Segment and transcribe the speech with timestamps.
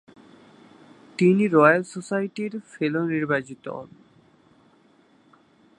[1.19, 3.89] তিনি রয়াল সোসাইটির ফেলো নির্বাচিত হন।